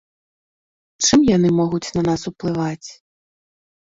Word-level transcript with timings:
Чым 1.07 1.19
яны 1.35 1.51
могуць 1.59 1.93
на 1.97 2.01
нас 2.09 2.21
уплываць? 2.31 2.89